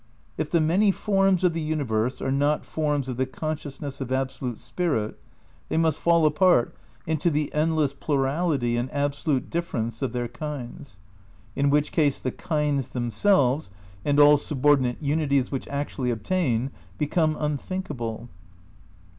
[0.35, 4.57] If the many forms of the universe are not forms of the consciousness of absolute
[4.57, 5.19] Spirit,
[5.69, 10.97] they must fall apart into the endless plurality and absolute difference of their kinds;
[11.55, 13.69] in which case the "kinds" themselves,
[14.03, 18.27] and all subordinate unities which actually obtain, become unthinkable.